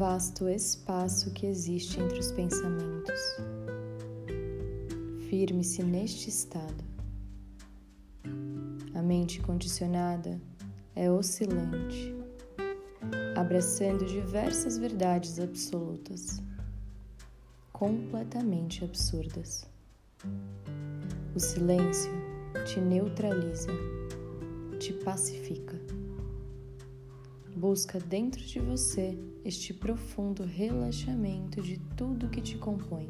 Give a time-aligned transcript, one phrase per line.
[0.00, 3.20] vasto espaço que existe entre os pensamentos.
[5.28, 6.82] Firme-se neste estado.
[8.94, 10.40] A mente condicionada
[10.96, 12.14] é oscilante,
[13.36, 16.40] abraçando diversas verdades absolutas,
[17.70, 19.68] completamente absurdas.
[21.34, 22.10] O silêncio
[22.64, 23.70] te neutraliza,
[24.78, 25.78] te pacifica.
[27.60, 33.06] Busca dentro de você este profundo relaxamento de tudo que te compõe.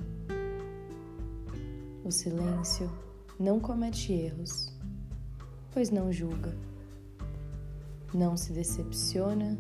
[2.05, 2.91] O silêncio
[3.39, 4.77] não comete erros,
[5.71, 6.53] pois não julga,
[8.13, 9.57] não se decepciona,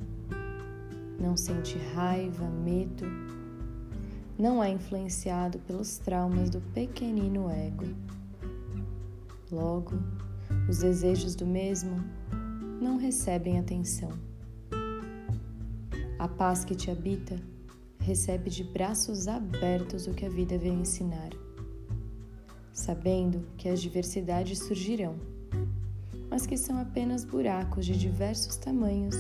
[1.21, 3.07] não sente raiva, medo,
[4.37, 7.87] não é influenciado pelos traumas do pequenino ego
[9.53, 9.93] Logo,
[10.69, 11.95] os desejos do mesmo
[12.83, 14.30] não recebem atenção.
[16.21, 17.41] A paz que te habita
[17.99, 21.31] recebe de braços abertos o que a vida veio ensinar,
[22.75, 25.17] sabendo que as diversidades surgirão,
[26.29, 29.17] mas que são apenas buracos de diversos tamanhos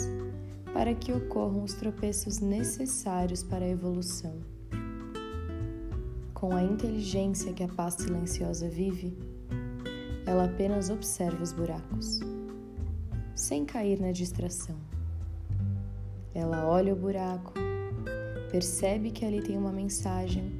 [0.74, 4.34] para que ocorram os tropeços necessários para a evolução.
[6.34, 9.16] Com a inteligência que a paz silenciosa vive,
[10.26, 12.20] ela apenas observa os buracos,
[13.34, 14.99] sem cair na distração.
[16.34, 17.54] Ela olha o buraco,
[18.50, 20.52] percebe que ali tem uma mensagem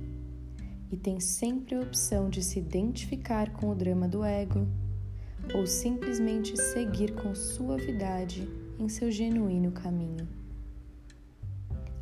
[0.91, 4.67] e tem sempre a opção de se identificar com o drama do ego
[5.55, 10.29] ou simplesmente seguir com suavidade em seu genuíno caminho.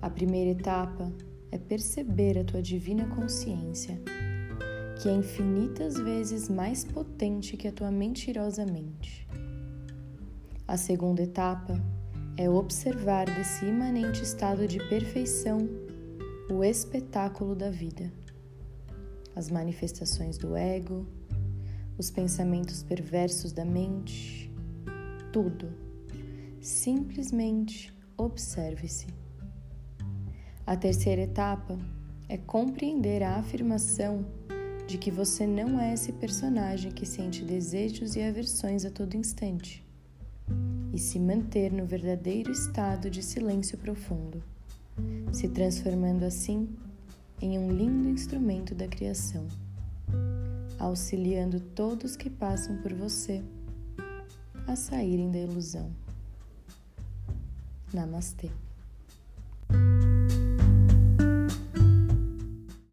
[0.00, 1.12] A primeira etapa
[1.50, 4.00] é perceber a tua divina consciência
[5.00, 9.28] que é infinitas vezes mais potente que a tua mentirosa mente.
[10.66, 11.80] A segunda etapa
[12.38, 15.68] é observar desse imanente estado de perfeição
[16.48, 18.12] o espetáculo da vida,
[19.34, 21.04] as manifestações do ego,
[21.98, 24.52] os pensamentos perversos da mente,
[25.32, 25.68] tudo.
[26.60, 29.08] Simplesmente observe-se.
[30.64, 31.76] A terceira etapa
[32.28, 34.24] é compreender a afirmação
[34.86, 39.87] de que você não é esse personagem que sente desejos e aversões a todo instante,
[40.98, 44.42] e se manter no verdadeiro estado de silêncio profundo,
[45.32, 46.76] se transformando assim
[47.40, 49.46] em um lindo instrumento da criação,
[50.76, 53.44] auxiliando todos que passam por você
[54.66, 55.88] a saírem da ilusão.
[57.94, 58.50] Namastê.